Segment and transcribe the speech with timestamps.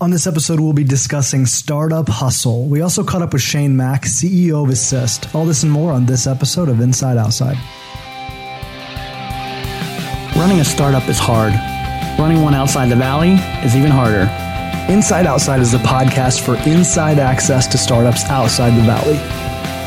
[0.00, 2.66] On this episode, we'll be discussing startup hustle.
[2.66, 5.34] We also caught up with Shane Mack, CEO of Assist.
[5.34, 7.56] All this and more on this episode of Inside Outside.
[10.36, 11.52] Running a startup is hard.
[12.16, 13.32] Running one outside the valley
[13.66, 14.30] is even harder.
[14.88, 19.18] Inside Outside is the podcast for inside access to startups outside the valley.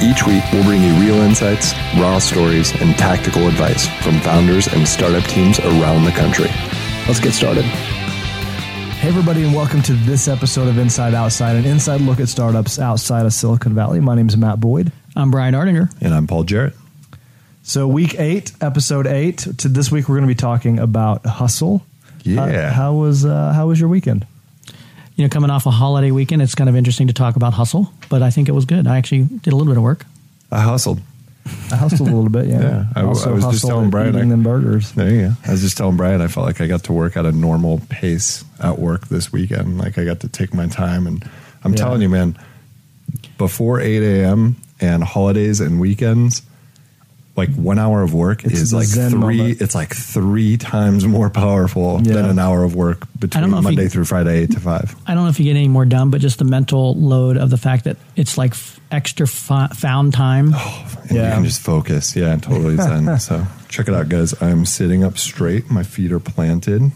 [0.05, 4.85] Each week, we'll bring you real insights, raw stories, and tactical advice from founders and
[4.85, 6.49] startup teams around the country.
[7.07, 7.63] Let's get started.
[9.01, 12.77] Hey, everybody, and welcome to this episode of Inside Outside, an inside look at startups
[12.77, 13.99] outside of Silicon Valley.
[13.99, 14.91] My name is Matt Boyd.
[15.15, 15.91] I'm Brian Ardinger.
[15.99, 16.75] And I'm Paul Jarrett.
[17.63, 19.39] So, week eight, episode eight.
[19.57, 21.83] To this week, we're going to be talking about hustle.
[22.21, 22.43] Yeah.
[22.43, 24.27] Uh, how was uh, how was your weekend?
[25.15, 27.91] You know, coming off a holiday weekend, it's kind of interesting to talk about hustle,
[28.07, 28.85] but I think it was good.
[28.85, 30.05] I actually did a little bit of work.
[30.51, 31.01] I hustled.
[31.71, 32.61] I hustled a little bit, yeah.
[32.61, 34.91] Yeah, I- I was just telling Brian eating I- them burgers.
[34.91, 35.33] There you go.
[35.47, 37.81] I was just telling Brian I felt like I got to work at a normal
[37.89, 39.77] pace at work this weekend.
[39.77, 41.23] Like I got to take my time, and
[41.63, 41.77] I'm Yeah.
[41.77, 42.35] telling you, man,
[43.37, 44.55] before 8 a.m.
[44.79, 46.41] and holidays and weekends,
[47.35, 49.37] like one hour of work It's is like Zen three.
[49.37, 49.61] moment.
[49.61, 52.13] It's like three times more powerful Yeah.
[52.15, 54.59] than an hour of work between don't know if Monday you- through Friday, eight to
[54.59, 54.95] five.
[55.07, 57.49] I don't know if you get any more done, but just the mental load of
[57.49, 60.51] the fact that it's like f- extra f- found time.
[60.53, 61.27] Oh, and Yeah.
[61.29, 62.15] you can just focus.
[62.15, 63.17] Yeah, totally zen.
[63.19, 64.33] so check it out, guys.
[64.41, 65.71] I'm sitting up straight.
[65.71, 66.91] My feet are planted.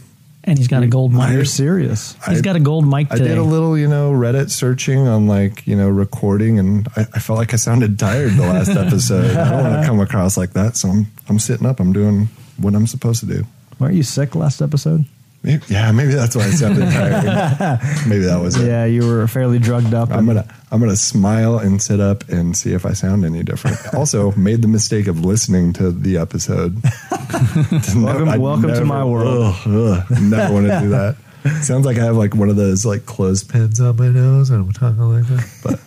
[0.48, 1.32] And he's got a gold mic.
[1.32, 2.16] You're serious.
[2.28, 3.26] He's I- got a gold mic today.
[3.26, 7.02] I did a little, you know, Reddit searching on like, you know, recording, and I,
[7.14, 9.36] I felt like I sounded tired the last episode.
[9.36, 11.80] I don't want to come across like that, so I'm I'm sitting up.
[11.80, 13.44] I'm doing what I'm supposed to do.
[13.80, 15.06] Weren't you sick last episode?
[15.46, 17.80] Maybe, yeah, maybe that's why I sounded tired.
[18.08, 18.66] maybe that was it.
[18.68, 20.10] Yeah, you were fairly drugged up.
[20.10, 23.78] I'm gonna I'm gonna smile and sit up and see if I sound any different.
[23.94, 26.82] Also, made the mistake of listening to the episode.
[27.96, 29.56] Welcome- welcome to my world.
[29.66, 29.68] Ugh,
[30.10, 31.16] ugh, never want to do that.
[31.64, 34.74] Sounds like I have like one of those like clothespins on my nose and I'm
[34.74, 35.80] talking like that.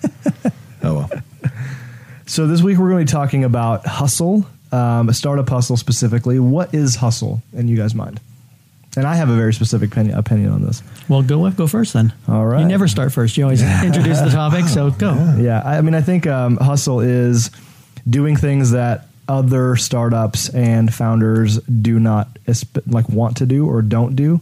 [0.42, 0.52] But
[0.84, 1.10] oh well.
[2.26, 6.38] So this week we're going to be talking about hustle, um, a startup hustle specifically.
[6.38, 8.20] What is hustle in you guys' mind?
[8.96, 10.82] And I have a very specific opinion, opinion on this.
[11.08, 12.12] well, go go first then.
[12.26, 12.60] All right.
[12.60, 13.36] You never start first.
[13.36, 15.12] You always introduce the topic, so go.
[15.38, 17.50] Yeah, I I mean, I think um, hustle is
[18.08, 22.28] doing things that other startups and founders do not
[22.86, 24.40] like want to do or don't do,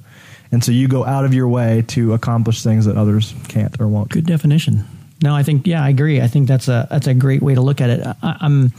[0.52, 3.88] and so you go out of your way to accomplish things that others can't or
[3.88, 4.10] won't.
[4.10, 4.84] Good definition.
[5.22, 6.20] No, I think yeah, I agree.
[6.20, 8.06] I think that's a that's a great way to look at it.
[8.06, 8.72] I, I'm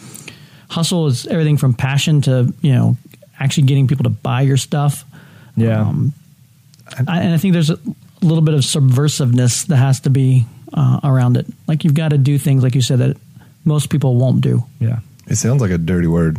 [0.70, 2.98] hustle is everything from passion to you know
[3.40, 5.04] actually getting people to buy your stuff.
[5.58, 6.14] Yeah, Um,
[7.08, 7.80] I, and I think there's a
[8.22, 11.46] little bit of subversiveness that has to be uh, around it.
[11.68, 13.18] Like you've got to do things like you said that
[13.66, 14.64] most people won't do.
[14.80, 16.38] yeah, It sounds like a dirty word.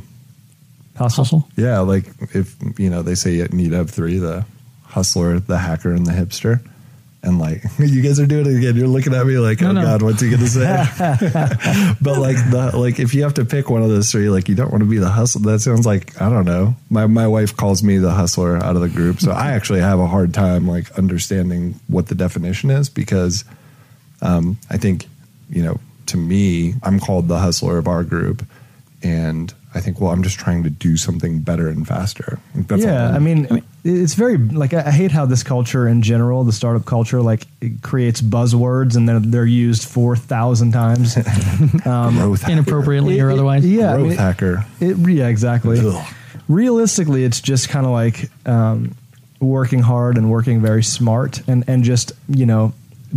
[0.96, 1.24] hustle.
[1.24, 1.48] Hustle.
[1.56, 4.44] Yeah, like if you know they say you need to have three: the
[4.84, 6.60] hustler, the hacker, and the hipster.
[7.28, 8.74] And like you guys are doing it again.
[8.74, 9.82] You're looking at me like, No, oh no.
[9.82, 10.64] god, what's he gonna say?
[12.00, 14.54] but like the like if you have to pick one of those three, like you
[14.54, 15.52] don't want to be the hustler.
[15.52, 16.74] That sounds like I don't know.
[16.90, 20.00] My my wife calls me the hustler out of the group, so I actually have
[20.00, 23.44] a hard time like understanding what the definition is because
[24.22, 25.06] um, I think
[25.50, 28.44] you know to me I'm called the hustler of our group,
[29.02, 32.38] and I think well I'm just trying to do something better and faster.
[32.54, 36.02] That's yeah, I'm- I mean, it's very like I I hate how this culture in
[36.02, 41.14] general, the startup culture, like it creates buzzwords and they're they're used four thousand times.
[41.82, 42.52] growth hacker.
[42.52, 43.66] Inappropriately or It- it- otherwise.
[43.66, 44.66] yeah, I growth mean, it- hacker.
[44.80, 45.80] It, yeah, exactly.
[45.86, 46.14] Ugh.
[46.48, 48.94] Realistically, it's just kind of like um,
[49.40, 52.72] working hard and working very smart, and and just you know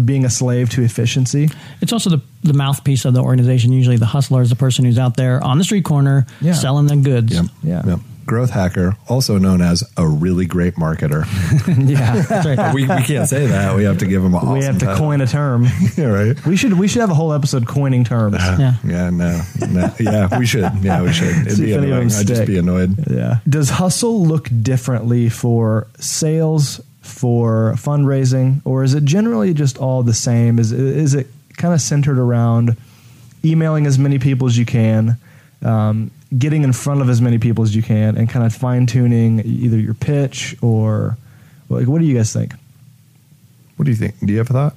[0.05, 1.49] being a slave to efficiency.
[1.81, 3.71] It's also the, the mouthpiece of the organization.
[3.73, 6.53] Usually, the hustler is the person who's out there on the street corner Yeah.
[6.53, 7.33] selling the goods.
[7.33, 7.45] Yep.
[7.63, 7.81] Yeah.
[7.85, 7.99] Yep.
[8.27, 11.25] Growth hacker, also known as a really great marketer.
[11.89, 12.73] yeah, That's right.
[12.73, 13.75] we, we can't say that.
[13.75, 14.99] We have to give him an awesome we have to title.
[15.01, 15.65] coin a term.
[15.97, 16.45] Yeah, right.
[16.45, 18.37] We should we should have a whole episode coining terms.
[18.39, 18.75] Yeah.
[18.85, 19.93] Yeah, no, no.
[19.99, 20.71] Yeah, we should.
[20.81, 21.35] Yeah, we should.
[21.47, 22.11] It'd See be if any annoying.
[22.13, 23.09] I'd just be annoyed.
[23.11, 23.39] Yeah.
[23.49, 30.13] Does hustle look differently for sales, for fundraising, or is it generally just all the
[30.13, 30.59] same?
[30.59, 31.27] Is is it
[31.57, 32.77] kind of centered around
[33.43, 35.17] emailing as many people as you can,
[35.63, 38.85] um, getting in front of as many people as you can, and kind of fine
[38.85, 41.17] tuning either your pitch or
[41.69, 42.53] like what do you guys think?
[43.77, 44.19] What do you think?
[44.19, 44.75] Do you have a thought?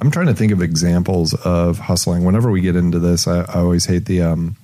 [0.00, 2.24] I'm trying to think of examples of hustling.
[2.24, 4.22] Whenever we get into this, I, I always hate the.
[4.22, 4.56] Um,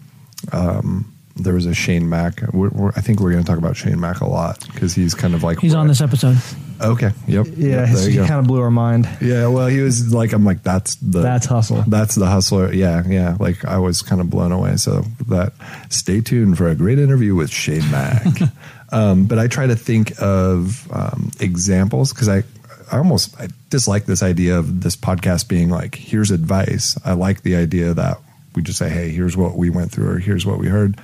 [0.53, 1.12] um,
[1.43, 2.43] there was a Shane Mack.
[2.53, 5.15] We're, we're, I think we're going to talk about Shane Mack a lot because he's
[5.15, 6.37] kind of like He's on this episode.
[6.81, 7.11] Okay.
[7.27, 7.47] Yep.
[7.57, 8.27] Yeah, Yep, there he you go.
[8.27, 9.07] kind of blew our mind.
[9.21, 11.85] Yeah, well, he was like, I'm like, that's the That's hustle.
[11.87, 12.73] That's the hustler.
[12.73, 13.37] Yeah, yeah.
[13.39, 14.77] Like I was kind of blown away.
[14.77, 15.53] So that
[15.91, 18.27] stay tuned for a great interview with Shane Mack.
[18.93, 22.45] um, but I try to think of um, examples because I
[22.91, 26.99] I almost I dislike this idea of this podcast being like, here's advice.
[27.05, 28.19] I like the idea that
[28.57, 30.99] we just say, hey, here's what we went through or here's what we heard.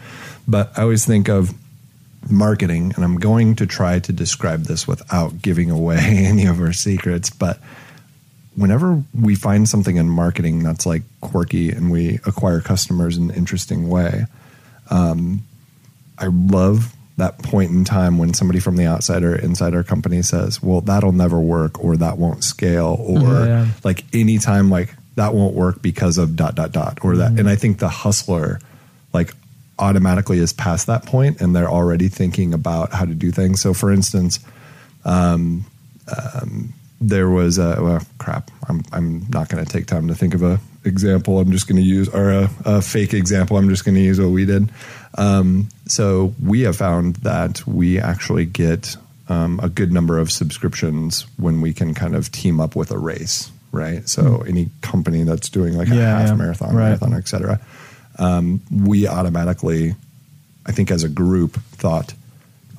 [0.49, 1.53] But I always think of
[2.31, 6.73] marketing, and I'm going to try to describe this without giving away any of our
[6.73, 7.61] secrets, but
[8.55, 13.37] whenever we find something in marketing that's like quirky and we acquire customers in an
[13.37, 14.25] interesting way,
[14.91, 15.43] um,
[16.19, 20.21] I love that point in time when somebody from the outside or inside our company
[20.23, 23.47] says, "Well, that'll never work," or "That won't scale," or Mhm.
[23.47, 23.67] Yeah.
[23.85, 27.33] like anytime like that won't work because of dot dot dot or that.
[27.39, 28.59] And I think the hustler
[29.15, 29.35] like
[29.79, 33.61] automatically is past that point and they're already thinking about how to do things.
[33.61, 34.39] So, for instance,
[37.01, 38.51] there was a well, crap.
[38.69, 41.39] I'm I'm not going to take time to think of a example.
[41.39, 43.57] I'm just going to use or a, a fake example.
[43.59, 44.71] I'm just going to use what we did.
[45.19, 48.97] Um, so we have found that we actually get
[49.29, 52.99] um, a good number of subscriptions when we can kind of team up with a
[52.99, 54.09] race, right?
[54.09, 56.35] So any company that's doing like a Yeah, half yeah.
[56.35, 56.85] marathon, Right.
[56.85, 57.61] marathon, et cetera,
[58.19, 59.95] um, we automatically,
[60.67, 62.15] I think, as a group, thought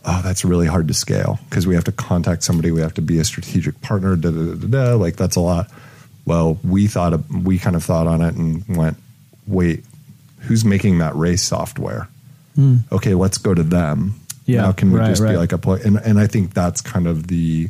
[0.07, 3.01] oh, that's really hard to scale because we have to contact somebody, we have to
[3.01, 4.95] be a strategic partner, da da da da.
[4.95, 5.69] Like that's a lot.
[6.25, 8.97] Well, we thought we kind of thought on it and went,
[9.45, 9.83] wait,
[10.39, 12.07] who's making that race software?
[12.91, 14.19] Okay, let's go to them.
[14.45, 15.81] Yeah, now can we right, just be like a play?
[15.83, 17.69] And and I think that's kind of the.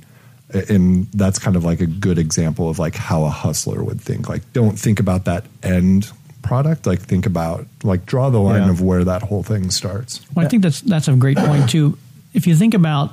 [0.69, 4.29] And that's kind of like a good example of like how a hustler would think.
[4.29, 6.09] Like, don't think about that end
[6.47, 6.85] product.
[6.88, 8.69] Like, think about like draw the line Yeah.
[8.71, 10.21] of where that whole thing starts.
[10.33, 11.97] Well, I think that's that's a great point too.
[12.33, 13.11] If you think about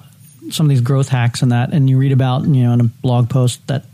[0.50, 2.84] some of these growth hacks and that, and you read about you know in a
[2.84, 3.84] blog post that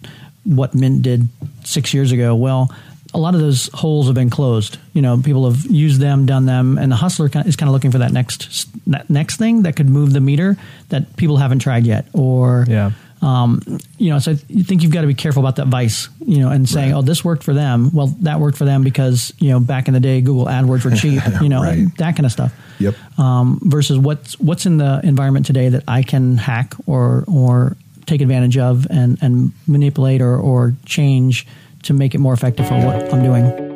[0.44, 1.28] what Mint did
[1.64, 2.72] six years ago, well,
[3.12, 4.78] a lot of those holes have been closed.
[4.94, 7.90] You know, people have used them, done them, and the hustler is kind of looking
[7.90, 10.56] for that next that next thing that could move the meter
[10.88, 12.92] that people haven't tried yet, or Yeah.
[13.22, 13.60] Um,
[13.98, 16.50] you know, so you think you've got to be careful about that vice, you know,
[16.50, 19.60] and saying, "Oh, this worked for them." Well, that worked for them because you know
[19.60, 21.86] back in the day, Google AdWords were cheap, you know, Right.
[21.98, 22.52] that kind of stuff.
[22.78, 22.94] Yep.
[23.18, 27.76] Um, versus what's what's in the environment today that I can hack or or
[28.06, 31.46] take advantage of and and manipulate or or change
[31.82, 33.69] to make it more effective for what I'm doing.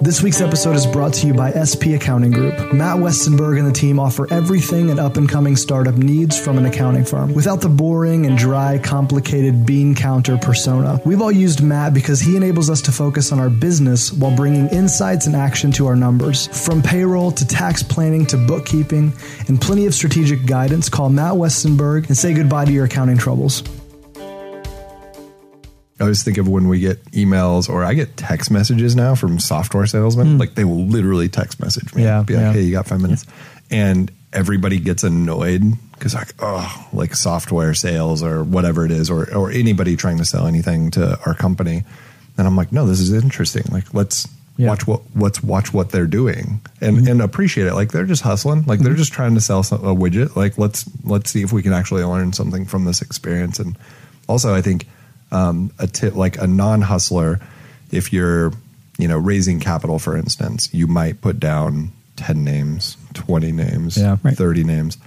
[0.00, 2.72] This week's episode is brought to you by SP Accounting Group.
[2.72, 6.66] Matt Westenberg and the team offer everything an up and coming startup needs from an
[6.66, 11.00] accounting firm without the boring and dry, complicated bean counter persona.
[11.04, 14.68] We've all used Matt because he enables us to focus on our business while bringing
[14.68, 16.46] insights and action to our numbers.
[16.64, 19.12] From payroll to tax planning to bookkeeping
[19.48, 23.64] and plenty of strategic guidance, call Matt Westenberg and say goodbye to your accounting troubles.
[26.00, 29.40] I always think of when we get emails or I get text messages now from
[29.40, 30.26] software salesmen.
[30.32, 30.38] Hmm.
[30.38, 32.04] Like they will literally text message me.
[32.04, 32.52] Yeah, be like, yeah.
[32.52, 33.26] hey, you got five minutes?
[33.70, 35.62] And everybody gets annoyed
[35.92, 40.24] because like, oh, like software sales or whatever it is, or or anybody trying to
[40.24, 41.84] sell anything to our company.
[42.36, 43.64] And I'm like, no, this is interesting.
[43.72, 44.68] Like let's Yeah.
[44.68, 47.08] watch what let's watch what they're doing and mm-hmm.
[47.08, 47.74] and appreciate it.
[47.74, 48.64] Like they're just hustling.
[48.66, 48.98] Like they're mm-hmm.
[48.98, 50.36] just trying to sell some, a widget.
[50.36, 53.58] Like let's let's see if we can actually learn something from this experience.
[53.58, 53.76] And
[54.28, 54.86] also, I think
[55.30, 57.40] um, a tip like a non hustler,
[57.90, 58.52] if you're
[58.98, 64.16] you know raising capital, for instance, you might put down ten names, twenty names, Yeah.
[64.22, 64.36] Right.
[64.36, 64.98] thirty names.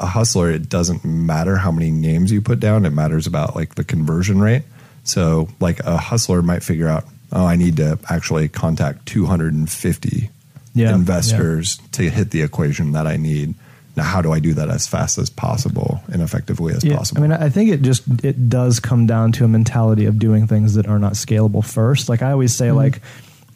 [0.00, 2.86] A hustler, it doesn't matter how many names you put down.
[2.86, 4.62] It matters about like the conversion rate.
[5.02, 10.30] So, like a hustler might figure out, oh, I need to actually contact 250
[10.74, 13.54] Yeah, investors to hit the equation that I need.
[13.98, 17.22] Now, how do I do that as fast as possible and effectively as possible?
[17.22, 20.46] I mean, I think it just it does come down to a mentality of doing
[20.46, 22.08] things that are not scalable first.
[22.08, 23.00] Like I always say, like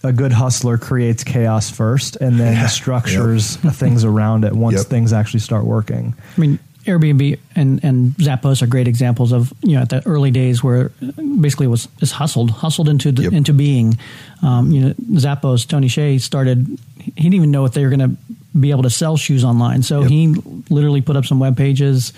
[0.05, 2.67] a good hustler creates chaos first, and then Yeah.
[2.67, 4.87] structures things around it once Yep.
[4.87, 6.13] things actually start working.
[6.37, 10.33] I mean, Airbnb and, and Zappos are great examples of you know at the early
[10.33, 10.89] days where
[11.41, 13.33] basically it was is hustled hustled into the, Yep.
[13.33, 13.97] into being.
[14.43, 16.67] Um, you know, Zappos Tony Hsieh started.
[16.99, 18.17] He didn't even know if they were going to
[18.59, 20.11] be able to sell shoes online, so Yep.
[20.11, 20.35] he
[20.71, 22.13] literally put up some web pages.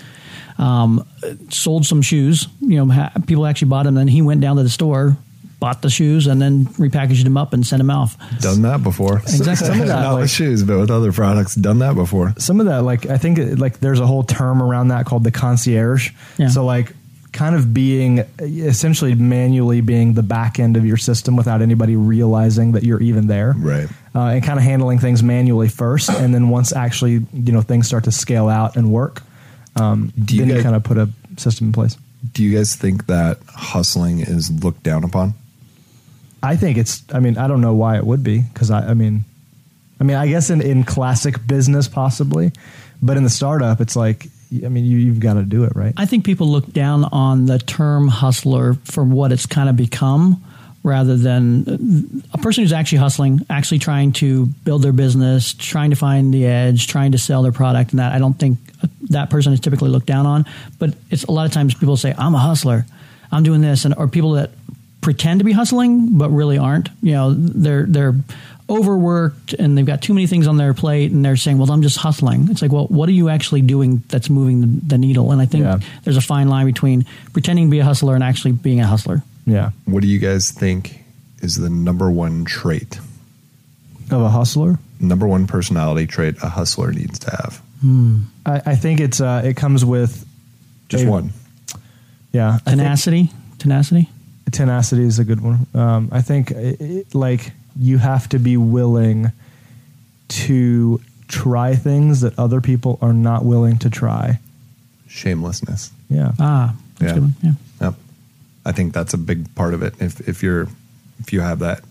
[0.57, 1.05] Um,
[1.49, 2.47] sold some shoes.
[2.61, 3.95] You know, ha- people actually bought them.
[3.95, 5.17] Then he went down to the store,
[5.59, 8.17] bought the shoes, and then repackaged them up and sent them off.
[8.39, 9.17] Done that before.
[9.19, 9.67] Exactly.
[9.67, 11.55] Some of that, Not like- with shoes, but with other products.
[11.55, 12.33] Done that before.
[12.37, 15.23] Some of that, like I think, it- like there's a whole term around that called
[15.25, 16.11] the concierge.
[16.37, 16.47] Yeah.
[16.49, 16.93] So like.
[17.33, 22.71] Kind of being essentially manually being the back end of your system without anybody realizing
[22.71, 23.53] that you're even there.
[23.57, 23.89] Right.
[24.15, 27.87] Uh, and kind of handling things manually first, and then once actually you know things
[27.87, 29.21] start to scale out and work,
[29.75, 31.97] um, Do you then you kind of put a system in place.
[32.33, 35.33] Do you guys think that hustling is looked down upon?
[36.41, 37.03] I think it's.
[37.13, 38.89] I mean, I don't know why it would be because I.
[38.89, 39.25] I mean,
[39.99, 42.51] I mean, I guess in in classic business possibly,
[43.01, 44.27] but in the startup, it's like
[44.63, 45.93] I mean, you, you've got to do it, right?
[45.97, 50.43] I think people look down on the term hustler for what it's kind of become
[50.85, 55.95] rather than a person who's actually hustling, actually trying to build their business, trying to
[55.95, 58.11] find the edge, trying to sell their product and that.
[58.13, 58.59] I don't think
[59.09, 60.45] that person is typically looked down on,
[60.77, 62.85] but it's a lot of times people say, I'm a hustler.
[63.31, 64.51] I'm doing this and or people that
[65.01, 66.89] pretend to be hustling but really aren't.
[67.01, 68.13] You know, they're they're
[68.69, 71.81] overworked and they've got too many things on their plate and they're saying, "Well, I'm
[71.81, 75.31] just hustling." It's like, "Well, what are you actually doing that's moving the, the needle?"
[75.31, 75.79] And I think Yeah.
[76.03, 79.23] there's a fine line between pretending to be a hustler and actually being a hustler.
[79.45, 79.71] Yeah.
[79.85, 81.03] What do you guys think
[81.41, 82.99] is the number one trait,
[84.11, 84.79] Of a hustler?
[84.99, 87.61] number one personality trait a hustler needs to have?
[88.45, 90.25] I, I think it's uh, it comes with
[90.89, 91.31] Just a- one.
[92.31, 94.09] Yeah, Tenacity, tenacity.
[94.51, 95.67] tenacity is a good one.
[95.73, 99.31] Um, I think it, it, like you have to be willing
[100.29, 104.39] to try things that other people are not willing to try.
[105.07, 105.91] Shamelessness.
[106.09, 107.13] Yeah, Ah, that's Yeah.
[107.13, 107.35] good one.
[107.41, 107.51] Yeah.
[107.81, 107.95] Yep.
[108.65, 109.93] I think that's a big part of it.
[110.01, 110.67] If if you're
[111.19, 111.81] if you have that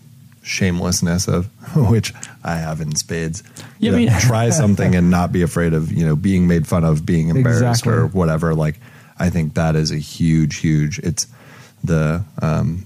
[0.43, 1.45] shamelessness of
[1.89, 2.13] which
[2.43, 3.41] I have in spades.
[3.79, 6.67] Yeah, you know, mean- try something and not be afraid of, you know, being made
[6.67, 7.93] fun of, being embarrassed Exactly.
[7.93, 8.53] or whatever.
[8.53, 8.79] Like
[9.17, 11.27] I think that is a huge, huge it's
[11.83, 12.85] the um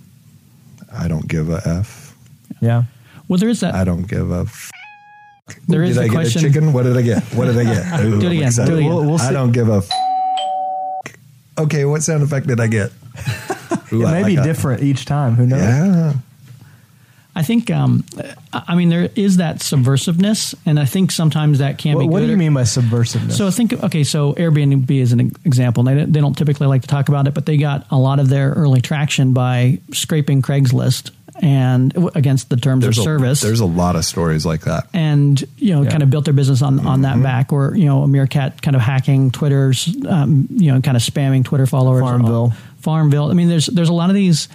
[0.94, 2.16] I don't give a F.
[2.62, 2.84] yeah.
[3.28, 3.76] Well, there is that.
[3.76, 4.72] I don't give a f-
[5.68, 6.74] There is did I get question- a chicken?
[6.74, 7.22] What did I get?
[7.36, 8.00] What did I get?
[8.02, 8.86] Ooh, Do it again, do it again.
[8.90, 9.90] We'll- we'll I don't give a f-
[11.60, 12.92] Okay, what sound effect did I get?
[13.94, 14.44] Ooh, It I may like be that.
[14.44, 15.36] different each time.
[15.36, 15.60] Who knows?
[15.62, 16.14] Yeah.
[17.36, 17.70] I think.
[17.72, 18.04] Um,
[18.52, 22.08] I I mean, there is that subversiveness, and I think sometimes that can What, be.
[22.08, 23.34] what good do you mean by subversiveness?
[23.34, 25.84] So I think, okay, so Airbnb is an example.
[25.84, 28.30] They, they don't typically like to talk about it, but they got a lot of
[28.30, 33.42] their early traction by scraping Craigslist and against the terms There's of a, service.
[33.42, 34.88] there's a lot of stories like that.
[34.94, 35.92] and you know, Yeah.
[35.92, 37.02] kind of built their business on, on Mm-hmm.
[37.04, 40.98] that back, or you know, a meerkat kind of hacking Twitter's, um, you know, kind
[40.98, 42.02] of spamming Twitter followers.
[42.02, 42.54] Farmville.
[42.80, 43.30] Farmville.
[43.30, 44.48] I mean, there's there's a lot of these.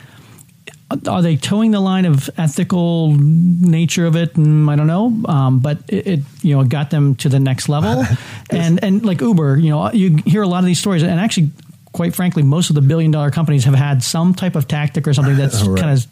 [1.09, 4.35] Are they towing the line of ethical nature of it?
[4.35, 7.69] Mm, I don't know, um, but it, it you know got them to the next
[7.69, 8.05] level,
[8.51, 11.51] and and like Uber, you know, you hear a lot of these stories, and actually,
[11.93, 15.15] quite frankly, most of the billion dollar companies have had some type of tactic or
[15.15, 15.81] something that's Right.
[15.81, 16.07] kind of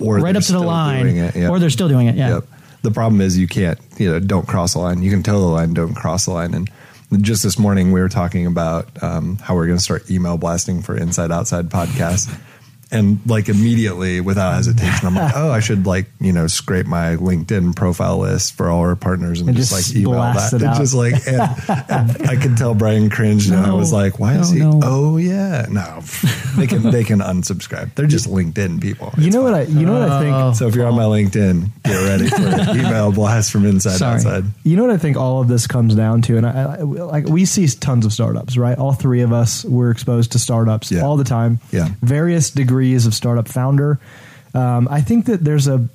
[0.00, 1.48] Or right up to the line, it, yeah.
[1.48, 2.14] or they're still doing it.
[2.14, 2.34] Yeah.
[2.36, 2.44] Yep.
[2.82, 5.02] The problem is you can't, you know, don't cross the line.
[5.02, 6.54] You can toe the line, don't cross the line.
[6.54, 6.70] And
[7.16, 10.82] just this morning we were talking about um, how we're going to start email blasting
[10.82, 12.38] for Inside Outside podcast.
[12.90, 17.16] And like immediately, without hesitation, I'm like, oh, I should like you know scrape my
[17.16, 20.56] LinkedIn profile list for all our partners and, And just, just like email blast that.
[20.56, 20.78] it And out.
[20.78, 21.40] just like, and,
[22.18, 24.60] and I could tell Brian cringed, and I was like, why is he?
[24.60, 24.80] no.
[24.82, 26.00] Oh yeah, no,
[26.56, 27.94] they can they can unsubscribe.
[27.94, 29.12] They're just LinkedIn people.
[29.18, 29.52] you It's know what.
[29.54, 30.52] I you know what I think Oh.
[30.54, 34.14] So if you're on my LinkedIn, get ready for email blast from inside Sorry.
[34.16, 34.44] outside.
[34.64, 37.26] You know what I think all of this comes down to, and I, I like
[37.26, 38.78] we see tons of startups, right?
[38.78, 41.02] All three of us were exposed to startups Yeah.
[41.02, 41.60] all the time.
[41.70, 41.88] Yeah.
[42.02, 43.98] various degrees of startup founder.
[44.54, 45.88] Um, I think that there's a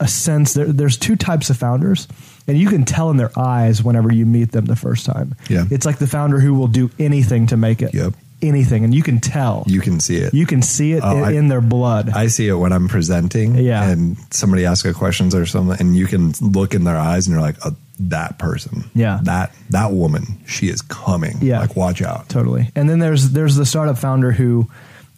[0.00, 2.06] a sense there, there's two types of founders,
[2.46, 5.34] and you can tell in their eyes whenever you meet them the first time.
[5.48, 5.64] Yeah.
[5.70, 7.92] it's like the founder who will do anything to make it.
[7.94, 8.14] Yep.
[8.40, 9.64] anything, and you can tell.
[9.66, 10.32] You can see it.
[10.32, 12.10] You can see it Oh, in, I- in their blood.
[12.10, 13.82] I see it when I'm presenting, Yeah.
[13.90, 17.32] and somebody asks a questions or something, and you can look in their eyes, and
[17.34, 19.18] you're like, oh, "That person, Yeah.
[19.24, 21.38] that that woman, she is coming.
[21.42, 21.58] Yeah.
[21.58, 22.70] like watch out." totally.
[22.76, 24.70] And then there's there's the startup founder who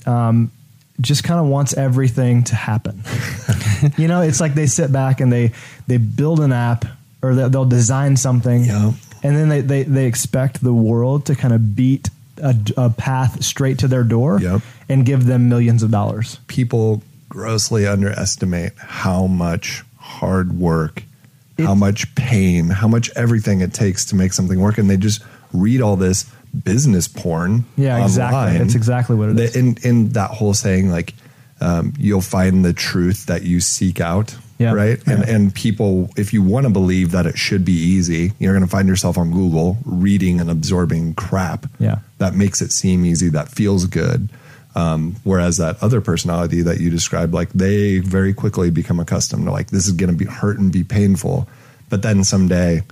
[0.06, 0.50] um,
[1.00, 3.02] just kind of wants everything to happen.
[3.96, 5.52] you know, it's like they sit back and they
[5.86, 6.84] they build an app
[7.22, 8.94] or they- they'll design something, Yep.
[9.22, 12.08] and then they, they they expect the world to kind of beat
[12.42, 14.62] a, a path straight to their door Yep.
[14.88, 16.38] and give them millions of dollars.
[16.46, 21.02] People grossly underestimate how much hard work,
[21.58, 25.22] how much pain, how much everything it takes to make something work, and they just
[25.52, 26.24] read all this
[26.64, 27.64] business porn.
[27.76, 28.36] Yeah, exactly.
[28.38, 28.58] online.
[28.58, 29.56] That's exactly what it The- is.
[29.56, 31.14] In in that whole saying, like
[31.60, 34.36] um, you'll find the truth that you seek out.
[34.58, 34.72] Yeah.
[34.74, 34.98] Right.
[35.06, 38.64] And and people, if you want to believe that it should be easy, you're going
[38.64, 41.64] to find yourself on Google reading and absorbing crap.
[41.78, 42.00] Yeah.
[42.18, 43.30] That makes it seem easy.
[43.30, 44.28] That feels good.
[44.74, 49.50] Um, whereas that other personality that you described, like they very quickly become accustomed to
[49.50, 51.48] like this is going to be hurt and be painful,
[51.88, 52.82] but then someday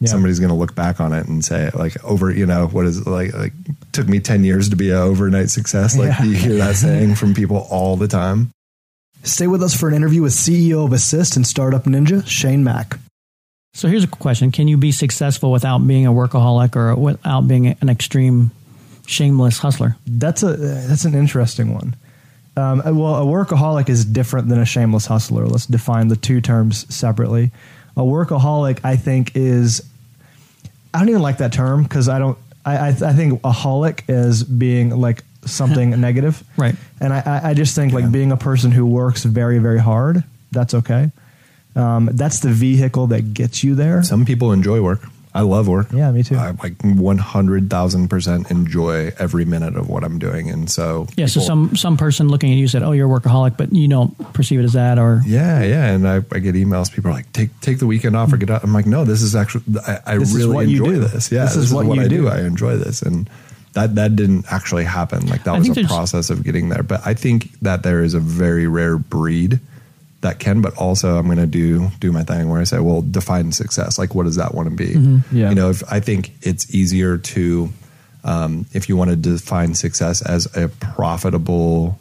[0.00, 0.08] Yeah.
[0.08, 2.98] somebody's going to look back on it and say like over you know what is
[2.98, 3.52] it like like
[3.92, 6.22] took me 10 years to be an overnight success like Yeah.
[6.24, 8.50] you hear that saying from people all the time
[9.24, 12.98] Stay with us for an interview with CEO of Assist and Startup Ninja, Shane Mack.
[13.74, 17.66] So here's a question: Can you be successful without being a workaholic or without being
[17.66, 18.52] an extreme,
[19.08, 19.96] shameless hustler?
[20.06, 21.96] That's a that's an interesting one.
[22.56, 25.46] Um, well, a workaholic is different than a shameless hustler.
[25.46, 27.50] Let's define the two terms separately.
[27.98, 29.82] A workaholic, I think, is
[30.94, 34.42] I don't even like that term because I don't I, I, I think aholic is
[34.44, 36.74] being like something negative, Right.
[37.00, 40.22] And I, I- I just think like being a person who works very, very hard.
[40.52, 41.10] That's okay.
[41.76, 44.02] Um, that's the vehicle that gets you there.
[44.02, 45.00] Some people enjoy work.
[45.38, 45.92] I love work.
[45.92, 46.34] Yeah, me too.
[46.34, 51.06] I like one hundred thousand percent enjoy every minute of what I'm doing, and so
[51.16, 51.26] Yeah.
[51.26, 54.16] So some some person looking at you said, "Oh, you're a workaholic," but you don't
[54.32, 56.92] perceive it as that, or Yeah, yeah, and I, I get emails.
[56.92, 59.22] People are like, "Take take the weekend off or get out." I'm like, "No, this
[59.22, 61.00] is actually I, I This is really what you enjoy do.
[61.06, 61.30] this.
[61.30, 62.26] Yeah, This is what you I do.
[62.26, 63.30] I enjoy this, and
[63.74, 65.26] that that didn't actually happen.
[65.28, 66.82] Like that I was a process of getting there.
[66.82, 69.60] But I think that there is a very rare breed
[70.20, 70.60] that can.
[70.60, 73.98] But also, I'm going to do do my thing where I say, "Well, define success.
[73.98, 74.92] Like, what does that want to be?
[75.36, 75.50] Yeah.
[75.50, 77.70] You know, if I think it's easier to."
[78.24, 81.98] Um, if you want to define success as a profitable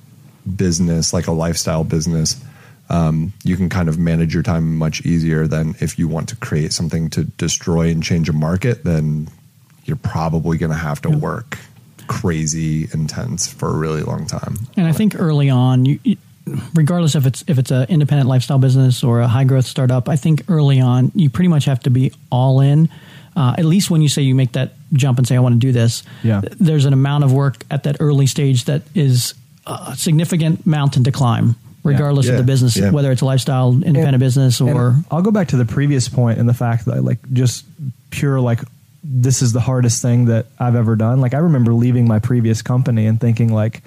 [0.56, 2.44] business, like a lifestyle business,
[2.90, 6.36] um, you can kind of manage your time much easier than if you want to
[6.36, 9.30] create something to destroy and change a market, then
[9.86, 11.58] you're probably going to have to work
[12.08, 14.58] crazy intense for a really long time.
[14.78, 16.18] And I think early on, you, you,
[16.74, 20.16] regardless if it's if it's an independent lifestyle business or a high growth startup, I
[20.16, 22.90] think early on you pretty much have to be all in.
[23.36, 25.60] Uh, at least when you say you make that jump and say I want to
[25.60, 26.42] do this, Yeah.
[26.60, 29.36] there's an amount of work at that early stage that is
[29.68, 32.32] a significant mountain to climb, regardless Yeah.
[32.32, 32.90] of the business, Yeah.
[32.90, 36.40] whether it's a lifestyle independent And- business or I'll go back to the previous point
[36.40, 37.64] and the fact that like just
[38.10, 38.62] pure like
[39.04, 41.22] this is the hardest thing that I've ever done.
[41.22, 43.84] Like I remember leaving my previous company and thinking like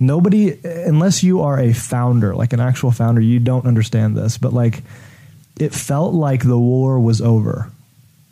[0.00, 4.52] nobody unless you are a founder, like an actual founder, you don't understand this, but
[4.52, 4.82] like
[5.58, 7.70] it felt like the war was over.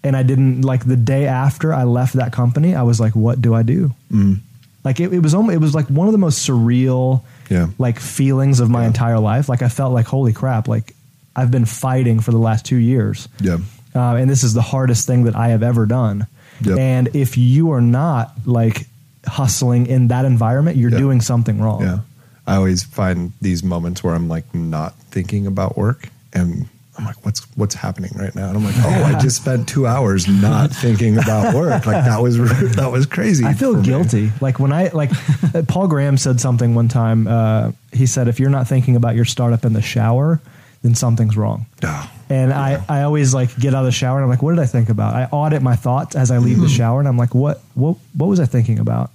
[0.04, 3.40] And I didn't like the day after I left that company, I was like, what
[3.40, 3.94] do I do?
[4.10, 4.38] Mm.
[4.84, 7.68] Like it, it was almost, it was like one of the most surreal Yeah.
[7.78, 8.88] like feelings of my Yeah.
[8.88, 9.48] entire life.
[9.48, 10.94] Like I felt like holy crap, like
[11.36, 13.58] I've been fighting for the last two years, Yeah.
[13.94, 16.26] uh, and this is the hardest thing that I have ever done.
[16.62, 16.78] Yep.
[16.78, 18.86] And if you are not like
[19.32, 20.98] hustling in that environment, you're Yeah.
[20.98, 21.82] doing something wrong.
[21.82, 21.98] Yeah.
[22.46, 26.66] I always find these moments where I'm like not thinking about work and
[26.98, 28.48] I'm like, what's what's happening right now?
[28.48, 31.86] And I'm like, oh, I just spent two hours not thinking about work.
[31.86, 32.36] Like that was
[32.76, 33.44] that was crazy.
[33.46, 33.84] I feel for me.
[33.86, 34.32] guilty.
[34.42, 35.10] Like when I like
[35.54, 37.26] uh, Paul Graham said something one time.
[37.26, 40.40] Uh, he said, "If you're not thinking about your startup in the shower,
[40.82, 44.24] then something's wrong." Oh, And I, I always like get out of the shower and
[44.24, 45.14] I'm like, what did I think about?
[45.14, 48.26] I audit my thoughts as I leave the shower and I'm like, what what what
[48.26, 49.10] was I thinking about?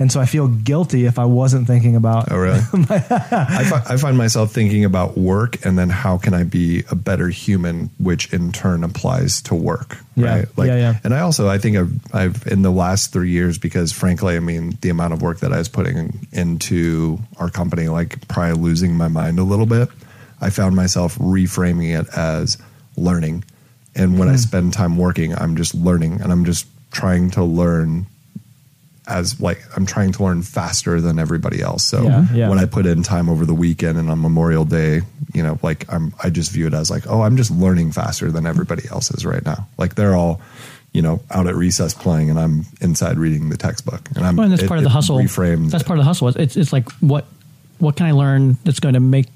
[0.00, 2.58] And so I feel guilty if I wasn't thinking about oh really?
[2.90, 6.94] I, fi- I find myself thinking about work and then how can I be a
[6.96, 9.98] better human, which in turn applies to work.
[10.16, 10.36] Yeah.
[10.38, 10.48] Right.
[10.58, 10.94] Like, Yeah, yeah.
[11.04, 14.40] And I also, I think I've, I've, in the last three years, because frankly, I
[14.40, 18.96] mean, the amount of work that I was putting into our company, like probably losing
[18.96, 19.88] my mind a little bit,
[20.40, 22.56] I found myself reframing it as
[22.96, 23.44] learning.
[23.94, 24.38] And when I Hmm.
[24.38, 28.06] spend time working, I'm just learning and I'm just trying to learn
[29.06, 31.84] as like I'm trying to learn faster than everybody else.
[31.84, 32.48] So Yeah, yeah.
[32.48, 35.00] when I put in time over the weekend and on Memorial Day,
[35.34, 38.30] you know, like I'm I just view it as like, oh, I'm just learning faster
[38.30, 39.66] than everybody else is right now.
[39.78, 40.40] Like they're all,
[40.92, 44.08] you know, out at recess playing and I'm inside reading the textbook.
[44.16, 45.16] And I'm Well, and that's it- part of the hustle.
[45.18, 45.70] Reframed.
[45.70, 46.28] That's part of the hustle.
[46.28, 47.26] It's it's like what
[47.78, 49.26] what can I learn that's going to make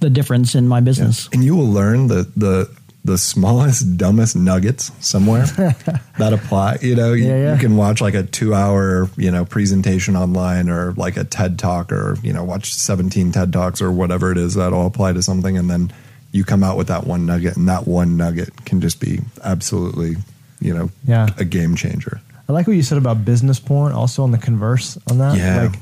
[0.00, 1.28] the difference in my business?
[1.32, 2.70] and you will learn the the
[3.08, 5.46] the smallest dumbest nuggets somewhere
[6.18, 7.54] that apply you know you, Yeah, yeah.
[7.54, 11.58] you can watch like a two hour you know presentation online or like a ted
[11.58, 15.12] talk or you know watch 17 ted talks or whatever it is that all apply
[15.14, 15.92] to something and then
[16.30, 20.16] you come out with that one nugget and that one nugget can just be absolutely
[20.60, 21.26] you know Yeah.
[21.38, 24.96] a game changer I like what you said about business porn also on the converse
[25.10, 25.36] on that.
[25.36, 25.64] Yeah.
[25.64, 25.78] Like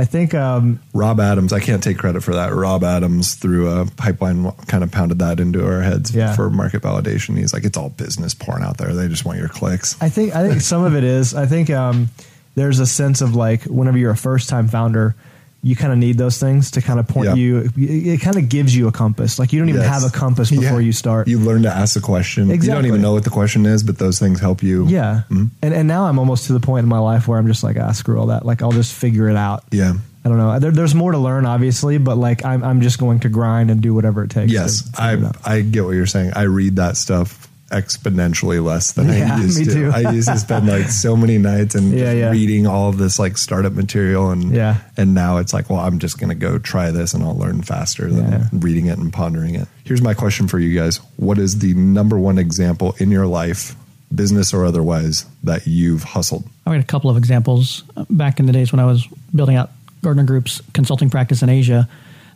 [0.00, 3.86] I think um rob adams i can't take credit for that rob adams through a
[3.96, 6.36] pipeline kind of pounded that into our heads Yeah.
[6.36, 9.48] for market validation he's like it's all business porn out there they just want your
[9.48, 11.34] clicks I think I think some of it is.
[11.34, 12.10] I think um,
[12.54, 15.14] there's a sense of like whenever you're a first time founder,
[15.62, 17.34] you kind of need those things to kind of point Yeah.
[17.34, 17.70] you.
[17.76, 19.38] It kind of gives you a compass.
[19.40, 19.90] Like you don't even Yes.
[19.90, 20.86] have a compass before Yeah.
[20.86, 21.26] you start.
[21.26, 22.48] You learn to ask a question.
[22.48, 24.86] You don't even know what the question is, but those things help you.
[24.86, 27.64] yeah, and and now I'm almost to the point in my life where I'm just
[27.64, 28.46] like, ah, screw all that.
[28.46, 29.64] Like I'll just figure it out.
[29.72, 29.94] Yeah.
[30.24, 30.58] I don't know.
[30.58, 33.80] There, there's more to learn, obviously, but like I'm I'm just going to grind and
[33.80, 34.52] do whatever it takes.
[34.52, 35.54] Yes, to figure it I.
[35.54, 36.32] I get what you're saying.
[36.36, 39.64] I read that stuff exponentially less than Yeah, I used to.
[39.72, 39.90] too.
[39.94, 42.30] I used to spend like so many nights and Yeah, yeah.
[42.30, 44.78] reading all of this like startup material and Yeah.
[44.96, 47.62] and now it's like, well, I'm just going to go try this and I'll learn
[47.62, 49.68] faster than reading it and pondering it.
[49.84, 50.96] Here's my question for you guys.
[51.16, 53.74] What is the number one example in your life,
[54.14, 56.44] business or otherwise, that you've hustled?
[56.66, 57.82] I got a couple of examples.
[58.10, 59.70] Back in the days when I was building out
[60.02, 61.88] Gartner Group's consulting practice in Asia,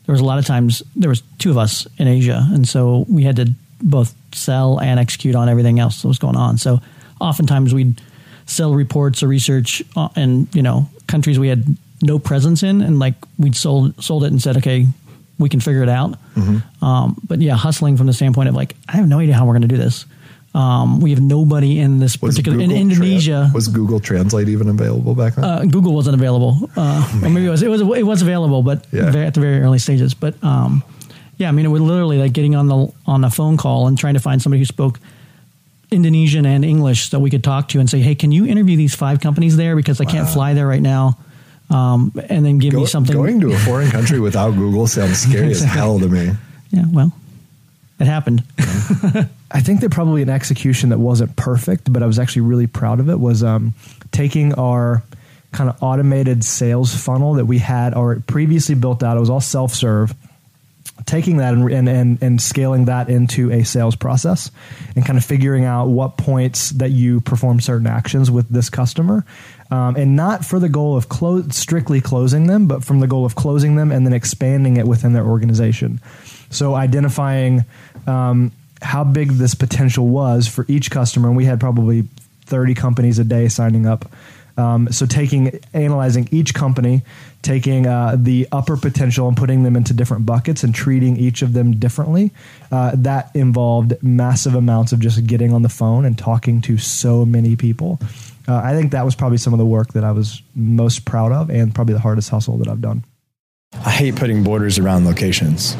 [0.06, 3.06] there was a lot of times there was two of us in Asia, and so
[3.08, 6.58] we had to both sell and execute on everything else that was going on.
[6.58, 6.80] So
[7.20, 8.00] oftentimes we'd
[8.46, 11.64] sell reports or research uh, and you know countries we had
[12.02, 14.86] no presence in, and like we'd sold sold it and said, okay,
[15.38, 16.12] we can figure it out.
[16.34, 16.84] Mm-hmm.
[16.84, 19.52] Um, but yeah, hustling from the standpoint of like, I have no idea how we're
[19.54, 20.04] going to do this.
[20.54, 23.48] Um, we have nobody in this Was particular in Indonesia.
[23.48, 25.44] Tran- was Google Translate even available back then?
[25.44, 26.68] uh, Google wasn't available.
[26.76, 27.62] Uh, or maybe it was.
[27.62, 27.80] It was.
[27.80, 29.16] It was available, but Yeah.
[29.16, 30.12] at the very early stages.
[30.12, 30.82] But um,
[31.42, 33.98] yeah, I mean, it was literally like getting on the on a phone call and
[33.98, 35.00] trying to find somebody who spoke
[35.90, 38.94] Indonesian and English that we could talk to and say, "Hey, can you interview these
[38.94, 41.18] five companies there because I can't fly there right now."
[41.68, 43.16] Um, and then give Go- me something.
[43.16, 46.30] Going to a foreign country without Google sounds scary as hell to me.
[46.70, 47.12] yeah, well,
[47.98, 48.44] it happened.
[49.50, 53.00] I think that probably an execution that wasn't perfect, but I was actually really proud
[53.00, 53.74] of it was um,
[54.12, 55.02] taking our
[55.50, 59.16] kind of automated sales funnel that we had or previously built out.
[59.16, 60.14] It was all self serve.
[61.04, 64.50] Taking that and, and, and, and scaling that into a sales process
[64.94, 69.24] and kind of figuring out what points that you perform certain actions with this customer.
[69.70, 73.24] Um, and not for the goal of clo- strictly closing them, but from the goal
[73.24, 76.00] of closing them and then expanding it within their organization.
[76.50, 77.64] So identifying
[78.06, 78.52] um,
[78.82, 82.02] how big this potential was for each customer, and we had probably
[82.44, 84.10] 30 companies a day signing up.
[84.56, 87.02] Um, so taking analyzing each company,
[87.42, 91.52] taking uh, the upper potential and putting them into different buckets and treating each of
[91.52, 92.32] them differently.
[92.70, 97.24] Uh, that involved massive amounts of just getting on the phone and talking to so
[97.24, 97.98] many people.
[98.48, 101.32] Uh, I think that was probably some of the work that I was most proud
[101.32, 103.04] of, and probably the hardest hustle that I've done.
[103.84, 105.76] I hate putting borders around locations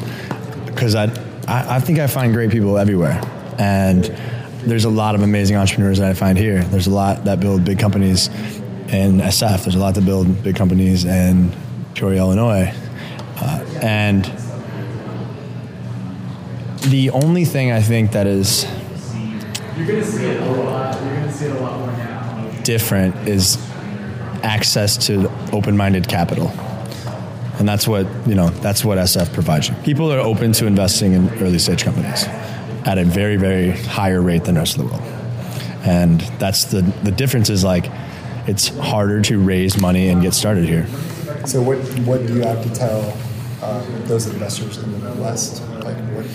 [0.65, 1.05] because I,
[1.47, 3.21] I I think I find great people everywhere,
[3.59, 4.03] and
[4.65, 6.63] there's a lot of amazing entrepreneurs that I find here.
[6.63, 8.29] There's a lot that build big companies
[8.89, 9.63] in SF.
[9.63, 11.51] There's a lot to build big companies in
[11.95, 12.73] Peoria, Illinois,
[13.37, 14.25] uh, and
[16.89, 18.65] the only thing I think that is
[19.77, 21.01] You're to see it a lot.
[21.01, 22.51] You're to see it a lot more now.
[22.63, 23.57] different is
[24.43, 26.51] access to open-minded capital
[27.59, 31.13] and that's what you know that's what sf provides you people are open to investing
[31.13, 32.25] in early stage companies
[32.85, 35.01] at a very very higher rate than the rest of the world
[35.85, 37.85] and that's the the difference is like
[38.47, 40.85] it's harder to raise money and get started here
[41.45, 43.17] So what what do you have to tell
[43.61, 45.61] um, those investors in the Midwest?
[45.83, 46.25] Like what?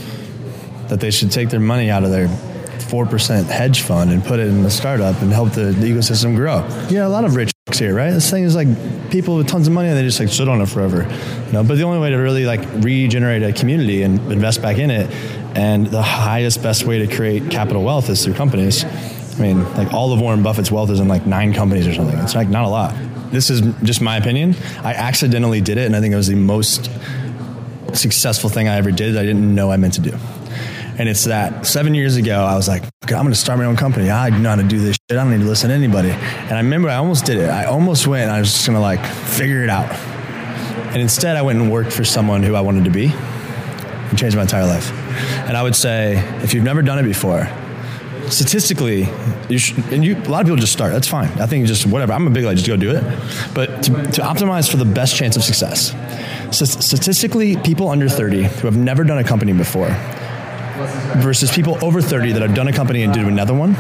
[0.88, 4.48] that they should take their money out of their 4% hedge fund and put it
[4.48, 6.66] in a startup and help the, the ecosystem grow.
[6.88, 8.10] Yeah, a lot of rich here, right?
[8.10, 8.68] This thing is like
[9.10, 11.02] people with tons of money and they just like sit on it forever.
[11.46, 14.78] You know, but the only way to really like regenerate a community and invest back
[14.78, 15.10] in it
[15.54, 18.84] and the highest best way to create capital wealth is through companies.
[19.38, 22.18] I mean, like all of Warren Buffett's wealth is in like nine companies or something.
[22.18, 22.94] It's like not a lot.
[23.30, 24.56] This is just my opinion.
[24.82, 26.90] I accidentally did it and I think it was the most
[27.94, 30.16] successful thing I ever did that I didn't know I meant to do.
[30.98, 33.66] And it's that seven years ago, I was like, okay, I'm going to start my
[33.66, 34.10] own company.
[34.10, 35.16] I know how to do this shit.
[35.16, 36.10] I don't need to listen to anybody.
[36.10, 37.48] And I remember I almost did it.
[37.48, 39.92] I almost went and I was just going to like figure it out.
[40.92, 44.34] And instead, I went and worked for someone who I wanted to be and changed
[44.34, 44.90] my entire life.
[45.46, 47.48] And I would say, if you've never done it before,
[48.30, 49.08] statistically,
[49.48, 50.92] you should, and you, a lot of people just start.
[50.92, 51.28] That's fine.
[51.40, 52.12] I think just whatever.
[52.12, 53.02] I'm a big like just go do it.
[53.54, 55.94] But to, to optimize for the best chance of success,
[56.56, 59.88] so statistically, people under 30 who have never done a company before
[61.16, 63.72] versus people over 30 that have done a company and did another one,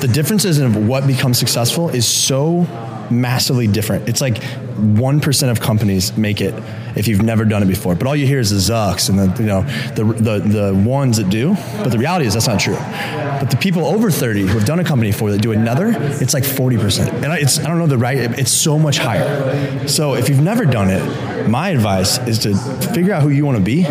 [0.00, 2.66] the differences in what becomes successful is so
[3.10, 4.08] massively different.
[4.08, 6.54] It's like 1% of companies make it
[6.96, 7.94] if you've never done it before.
[7.94, 9.62] But all you hear is the Zucks and the, you know,
[9.94, 11.54] the, the, the ones that do.
[11.78, 12.76] But the reality is that's not true.
[12.76, 16.34] But the people over 30 who have done a company before that do another, it's
[16.34, 17.22] like 40%.
[17.22, 19.86] And it's, I don't know the right, it's so much higher.
[19.88, 22.54] So if you've never done it, my advice is to
[22.94, 23.82] figure out who you want to be,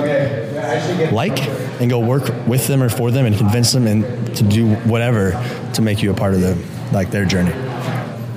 [1.11, 1.39] like,
[1.79, 5.31] and go work with them or for them and convince them and to do whatever
[5.73, 6.57] to make you a part of the,
[6.91, 7.53] like their journey.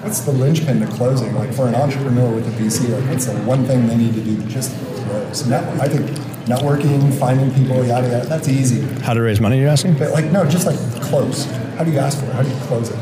[0.03, 1.35] What's the linchpin to closing?
[1.35, 4.21] Like for an entrepreneur with a VC, like what's the one thing they need to
[4.23, 5.47] do to just close?
[5.47, 6.07] Net- I think
[6.47, 8.27] networking, finding people, yada yada.
[8.27, 8.81] That's easy.
[9.03, 9.99] How to raise money, you're asking?
[9.99, 11.45] But like no, just like close.
[11.77, 12.33] How do you ask for it?
[12.33, 12.99] How do you close it?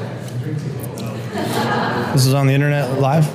[2.12, 3.26] This is on the internet live?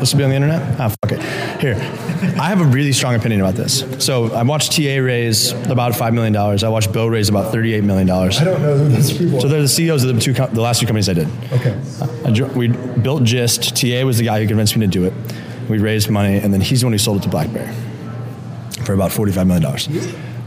[0.00, 0.80] This will be on the internet?
[0.80, 1.20] Ah, fuck it.
[1.62, 1.76] Here.
[1.76, 3.84] I have a really strong opinion about this.
[4.04, 6.34] So I watched TA raise about $5 million.
[6.34, 8.10] I watched Bo raise about $38 million.
[8.10, 10.60] I don't know who those people So they're the CEOs of the two, com- the
[10.60, 11.28] last two companies I did.
[11.52, 11.80] Okay.
[12.24, 13.76] I we built Gist.
[13.76, 15.12] TA was the guy who convinced me to do it.
[15.68, 17.72] We raised money, and then he's the one who sold it to BlackBerry
[18.84, 19.62] for about $45 million.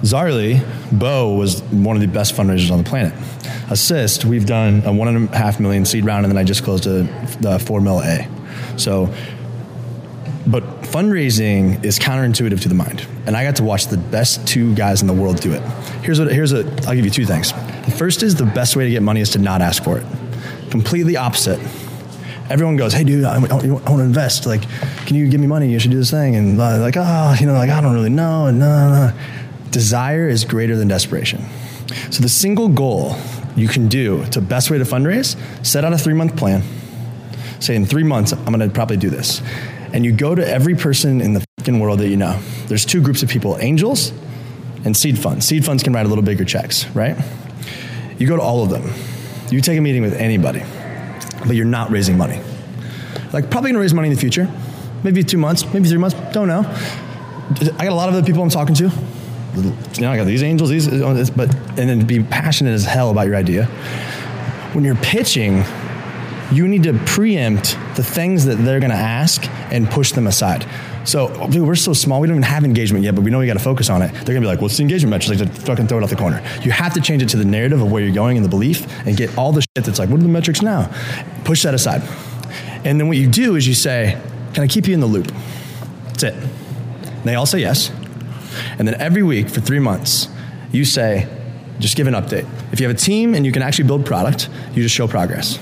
[0.02, 3.14] Zaarly, Bo was one of the best fundraisers on the planet.
[3.72, 6.66] Assist, we've done a one and a half million seed round, and then I just
[6.66, 7.04] closed a
[7.40, 8.28] the four mil A.
[8.78, 9.14] So,
[10.96, 15.02] fundraising is counterintuitive to the mind, and I got to watch the best two guys
[15.02, 15.62] in the world do it.
[16.04, 17.52] Here's what here's a I'll give you two things.
[17.52, 20.06] The first is the best way to get money is to not ask for it.
[20.72, 21.60] Completely opposite
[22.50, 24.46] everyone goes, "Hey, dude, I, I, want to invest.
[24.46, 24.62] Like,
[25.06, 25.70] can you give me money?
[25.70, 28.10] You should do this thing." And uh, like, oh, you know, like I don't really
[28.10, 28.46] know.
[28.46, 29.14] And no, no, no.
[29.72, 31.44] Desire is greater than desperation.
[32.10, 33.18] So the single goal
[33.58, 36.64] you can do to best way to fundraise: set out a three month plan.
[37.60, 39.42] Say in three months, I'm going to probably do this,
[39.96, 42.40] and you go to every person in the fucking world that you know.
[42.68, 44.12] There's two groups of people: angels
[44.84, 45.48] and seed funds.
[45.48, 47.18] Seed funds can write a little bigger checks, right?
[48.20, 48.94] You go to all of them.
[49.50, 50.62] You take a meeting with anybody
[51.46, 52.40] but you're not raising money.
[53.34, 54.50] Like, probably gonna raise money in the future.
[55.04, 56.62] Maybe two months, maybe three months, don't know.
[57.78, 58.92] I got a lot of the people I'm talking to.
[59.56, 60.90] You I got these angels, these,
[61.30, 63.66] but, and then be passionate as hell about your idea.
[64.74, 65.64] When you're pitching,
[66.52, 70.66] you need to preempt the things that they're gonna ask and push them aside.
[71.06, 73.46] So, dude, we're so small, we don't even have engagement yet, but we know we
[73.46, 74.12] got to focus on it.
[74.12, 76.16] They're gonna be like, "What's the engagement metrics?" Like, to fucking throw it out the
[76.16, 76.42] corner.
[76.64, 78.88] You have to change it to the narrative of where you're going and the belief,
[79.06, 80.90] and get all the shit that's like, "What are the metrics now?"
[81.44, 82.02] Push that aside,
[82.84, 84.18] and then what you do is you say,
[84.54, 85.32] "Can I keep you in the loop?"
[86.08, 86.34] That's it.
[86.34, 87.92] And they all say yes,
[88.80, 90.28] and then every week for three months,
[90.72, 91.28] you say,
[91.80, 94.50] "Just give an update." If you have a team and you can actually build product,
[94.74, 95.60] you just show progress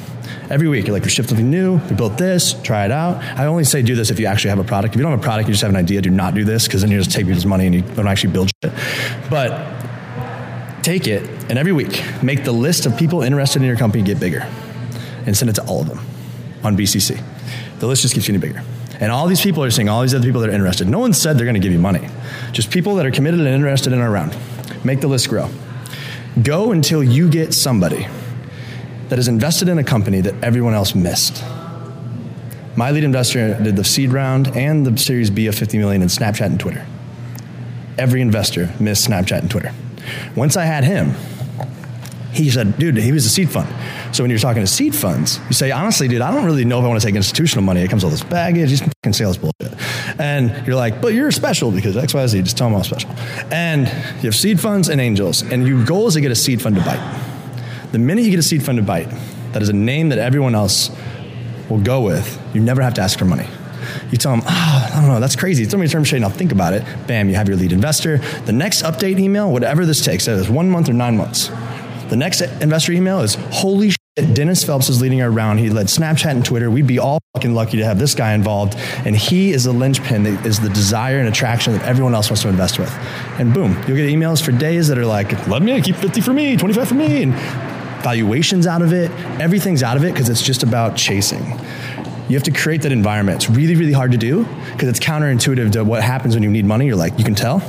[0.53, 0.85] every week.
[0.85, 3.17] You're like, we shipped something new, we built this, try it out.
[3.39, 4.93] I only say do this if you actually have a product.
[4.93, 6.67] If you don't have a product, you just have an idea, do not do this
[6.67, 8.71] because then you just take people's money and you don't actually build shit.
[9.31, 14.03] But take it and every week make the list of people interested in your company
[14.03, 14.41] get bigger
[15.25, 15.99] and send it to all of them
[16.63, 17.19] on BCC.
[17.79, 18.61] The list just keeps getting bigger.
[18.99, 20.87] And all these people are saying all these other people that are interested.
[20.87, 22.07] No one said they're going to give you money.
[22.51, 24.37] Just people that are committed and interested in our round.
[24.85, 25.49] Make the list grow.
[26.43, 28.07] Go until you get somebody
[29.13, 31.43] that is invested in a company that everyone else missed.
[32.75, 36.07] My lead investor did the seed round and the Series B of 50 million in
[36.07, 36.83] Snapchat and Twitter.
[37.99, 39.71] Every investor missed Snapchat and Twitter.
[40.35, 41.13] Once I had him,
[42.31, 43.69] he said, dude, he was a seed fund.
[44.15, 46.79] So when you're talking to seed funds, you say, honestly, dude, I don't really know
[46.79, 47.83] if I want to take institutional money.
[47.83, 49.79] It comes with all this baggage, these fucking sales bullshit.
[50.19, 53.11] And you're like, but you're special because X, Y, Z, just tell them I'm special.
[53.53, 53.85] And
[54.23, 56.77] you have seed funds and angels, and your goal is to get a seed fund
[56.77, 57.32] to bite.
[57.93, 59.07] The minute you get a seed fund to bite,
[59.51, 60.89] that is a name that everyone else
[61.69, 63.47] will go with, you never have to ask for money.
[64.09, 65.65] You tell them, oh, I don't know, that's crazy.
[65.65, 66.83] Throw me a term sheet and I'll think about it.
[67.05, 68.17] Bam, you have your lead investor.
[68.45, 71.49] The next update email, whatever this takes, whether it's one month or nine months.
[72.09, 75.59] The next investor email is, holy shit, Dennis Phelps is leading our round.
[75.59, 76.71] He led Snapchat and Twitter.
[76.71, 78.73] We'd be all fucking lucky to have this guy involved.
[79.05, 82.41] And he is the linchpin that is the desire and attraction that everyone else wants
[82.41, 82.91] to invest with.
[83.37, 86.33] And boom, you'll get emails for days that are like, let me keep 50 for
[86.33, 87.21] me, 25 for me.
[87.21, 87.33] And
[88.03, 91.43] valuations out of it, everything's out of it because it's just about chasing.
[92.29, 93.43] You have to create that environment.
[93.43, 96.65] It's really, really hard to do because it's counterintuitive to what happens when you need
[96.65, 96.85] money.
[96.85, 97.59] You're like, you can tell.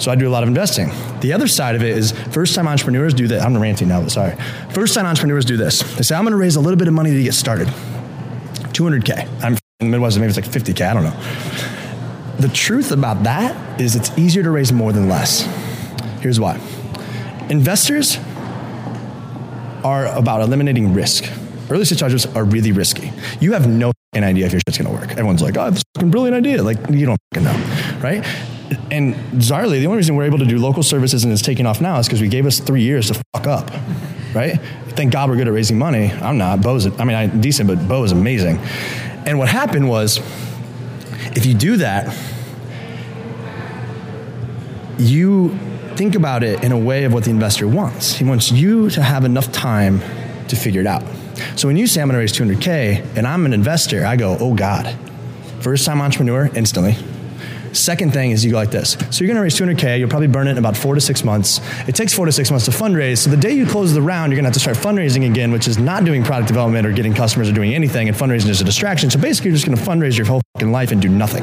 [0.00, 0.90] So I do a lot of investing.
[1.20, 3.42] The other side of it is first time entrepreneurs do that.
[3.42, 4.36] I'm ranting now, but sorry.
[4.70, 5.82] First time entrepreneurs do this.
[5.96, 7.68] They say, I'm going to raise a little bit of money to get started.
[8.72, 9.28] 200K.
[9.42, 10.88] I'm in the Midwest, maybe it's like 50K.
[10.88, 12.36] I don't know.
[12.38, 15.42] The truth about that is it's easier to raise more than less.
[16.20, 16.60] Here's why.
[17.50, 18.18] Investors
[19.86, 21.24] are about eliminating risk.
[21.70, 23.12] Early stage startups are really risky.
[23.40, 25.12] You have no idea if your shit's gonna work.
[25.12, 26.62] Everyone's like, oh, is a brilliant idea.
[26.62, 27.52] Like, you don't know,
[28.02, 28.24] right?
[28.90, 31.80] And bizarrely, the only reason we're able to do local services and it's taking off
[31.80, 33.70] now is because we gave us three years to fuck up,
[34.34, 34.58] right?
[34.96, 36.10] Thank God we're good at raising money.
[36.10, 36.62] I'm not.
[36.62, 38.58] Bo's, I mean, I'm decent, but Bo is amazing.
[39.24, 40.18] And what happened was,
[41.36, 42.12] if you do that,
[44.98, 45.56] you
[45.96, 48.14] think about it in a way of what the investor wants.
[48.14, 50.00] He wants you to have enough time
[50.48, 51.02] to figure it out.
[51.56, 54.54] So when you say I'm to raise 200K and I'm an investor, I go, oh
[54.54, 54.94] God.
[55.60, 56.96] First time entrepreneur, instantly.
[57.72, 58.96] Second thing is you go like this.
[59.10, 59.98] So you're to raise 200K.
[59.98, 61.60] You'll probably burn it in about four to six months.
[61.86, 63.18] It takes four to six months to fundraise.
[63.18, 65.68] So the day you close the round, you're to have to start fundraising again, which
[65.68, 68.08] is not doing product development or getting customers or doing anything.
[68.08, 69.10] And fundraising is a distraction.
[69.10, 71.42] So basically, you're just to fundraise your whole fucking life and do nothing.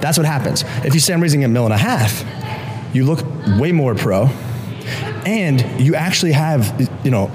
[0.00, 0.64] That's what happens.
[0.84, 2.24] If you say I'm raising a mill and a half,
[2.92, 3.24] you look
[3.58, 4.28] way more pro,
[5.24, 7.28] and you actually have, you know,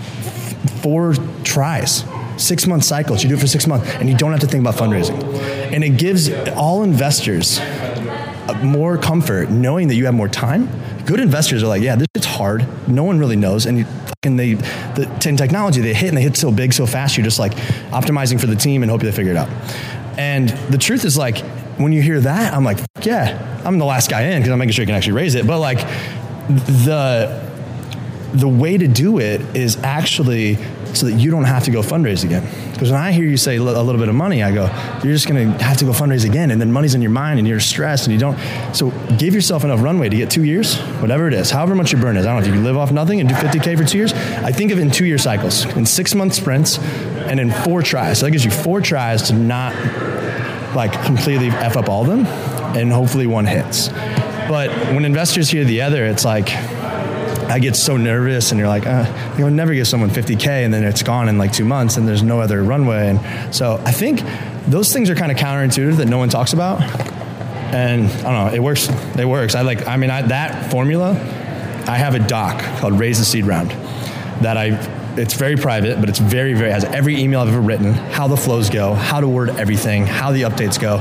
[0.81, 2.03] four tries,
[2.37, 3.23] six month cycles.
[3.23, 5.21] You do it for six months, and you don't have to think about fundraising.
[5.71, 10.69] And it gives all investors uh, more comfort knowing that you have more time.
[11.05, 12.65] Good investors are like, yeah, this is hard.
[12.87, 13.85] No one really knows, and you,
[14.23, 17.17] and they, the in technology, they hit and they hit so big, so fast.
[17.17, 17.53] You're just like
[17.91, 19.49] optimizing for the team and hope they figure it out.
[20.17, 21.43] And the truth is like,
[21.77, 24.73] when you hear that, I'm like, yeah, I'm the last guy in because I'm making
[24.73, 25.45] sure you can actually raise it.
[25.47, 25.79] But like
[26.47, 27.47] the
[28.33, 30.57] the way to do it is actually
[30.93, 32.43] so that you don't have to go fundraise again.
[32.73, 34.65] Because when I hear you say a little bit of money, I go,
[35.03, 37.39] you're just going to have to go fundraise again, and then money's in your mind,
[37.39, 38.37] and you're stressed, and you don't.
[38.75, 42.01] So give yourself enough runway to get two years, whatever it is, however much your
[42.01, 42.25] burn is.
[42.25, 44.13] I don't know if you live off nothing and do 50k for two years.
[44.13, 47.81] I think of it in two year cycles, in six month sprints, and in four
[47.81, 48.19] tries.
[48.19, 49.73] So that gives you four tries to not
[50.77, 52.25] like completely f up all of them,
[52.77, 53.89] and hopefully one hits.
[54.47, 56.51] But when investors hear the other, it's like
[57.49, 60.83] I get so nervous, and you're like, uh, you'll never give someone 50k, and then
[60.83, 63.09] it's gone in like two months, and there's no other runway.
[63.09, 64.21] And so I think
[64.67, 66.81] those things are kind of counterintuitive that no one talks about.
[67.73, 68.87] And I don't know, it works.
[69.17, 69.55] It works.
[69.55, 69.87] I like.
[69.87, 71.11] I mean, I, that formula.
[71.89, 73.71] I have a doc called "Raise the Seed Round"
[74.41, 74.71] that I
[75.19, 78.37] it's very private, but it's very, very has every email I've ever written, how the
[78.37, 80.97] flows go, how to word everything, how the updates go.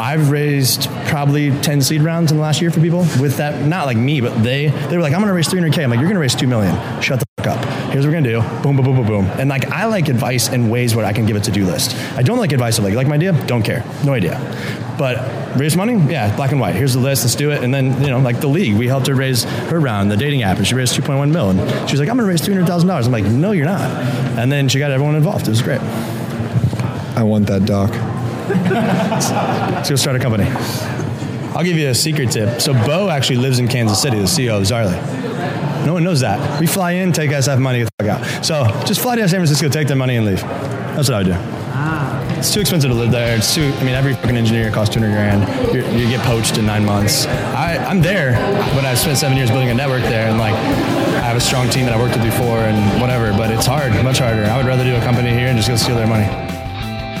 [0.00, 3.86] I've raised probably 10 seed rounds in the last year for people with that, not
[3.86, 5.84] like me, but they, they were like, I'm going to raise 300K.
[5.84, 6.74] I'm like, you're going to raise 2 million.
[7.00, 7.64] Shut the up.
[7.92, 8.40] Here's what we're going to do.
[8.62, 9.24] Boom, boom, boom, boom, boom.
[9.38, 11.96] And like, I like advice in ways where I can give a to-do list.
[12.16, 13.32] I don't like advice of like, like my idea?
[13.46, 13.84] Don't care.
[14.04, 14.38] No idea.
[14.98, 15.94] But raise money?
[16.10, 16.74] Yeah, black and white.
[16.74, 17.24] Here's the list.
[17.24, 17.62] Let's do it.
[17.62, 20.42] And then, you know, like the league, we helped her raise her round, the dating
[20.42, 21.50] app, and she raised 2.1 mil.
[21.50, 23.04] And she was like, I'm going to raise $300,000.
[23.04, 23.90] I'm like, no, you're not.
[24.38, 25.46] And then she got everyone involved.
[25.46, 25.80] It was great.
[25.80, 27.90] I want that doc.
[28.48, 30.44] Let's go start a company.
[31.54, 32.60] I'll give you a secret tip.
[32.60, 35.15] So Bo actually lives in Kansas City, the CEO of Zaarly.
[35.86, 36.60] No one knows that.
[36.60, 38.44] We fly in, take SF money, get the fuck out.
[38.44, 40.40] So just fly to San Francisco, take their money, and leave.
[40.40, 41.34] That's what I would do.
[41.36, 42.36] Ah.
[42.36, 43.36] It's too expensive to live there.
[43.36, 43.72] It's too.
[43.78, 45.72] I mean, every fucking engineer costs 200 grand.
[45.72, 47.26] You're, you get poached in nine months.
[47.26, 48.32] I, I'm there,
[48.74, 51.70] but I spent seven years building a network there, and like I have a strong
[51.70, 53.30] team that I worked with before, and whatever.
[53.30, 54.44] But it's hard, much harder.
[54.44, 56.26] I would rather do a company here and just go steal their money.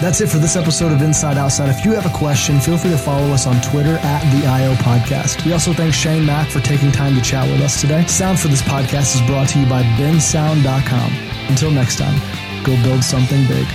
[0.00, 1.70] That's it for this episode of Inside Outside.
[1.70, 4.74] If you have a question, feel free to follow us on Twitter at the IO
[4.74, 5.44] Podcast.
[5.46, 8.04] We also thank Shane Mac for taking time to chat with us today.
[8.06, 11.12] Sound for this podcast is brought to you by bensound.com.
[11.48, 12.20] Until next time,
[12.62, 13.66] go build something big.